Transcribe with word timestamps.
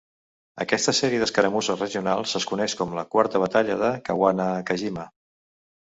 Aquesta 0.63 0.93
sèrie 0.99 1.19
d'escaramusses 1.23 1.77
regionals 1.85 2.35
es 2.41 2.49
coneix 2.55 2.77
com 2.83 2.99
la 3.01 3.07
Quarta 3.15 3.45
Batalla 3.47 3.79
de 3.87 3.95
Kawanakajima. 4.11 5.11